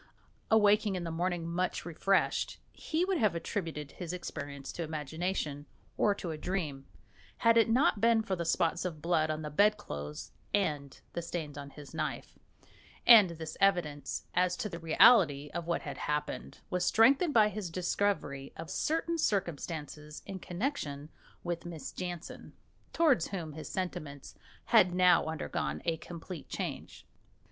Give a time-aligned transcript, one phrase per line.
[0.49, 6.15] Awaking in the morning much refreshed, he would have attributed his experience to imagination or
[6.15, 6.87] to a dream,
[7.37, 11.55] had it not been for the spots of blood on the bedclothes and the stains
[11.55, 12.39] on his knife,
[13.05, 17.69] and this evidence, as to the reality of what had happened, was strengthened by his
[17.69, 21.09] discovery of certain circumstances in connexion
[21.43, 22.53] with Miss Jansen,
[22.91, 24.33] towards whom his sentiments
[24.65, 27.05] had now undergone a complete change.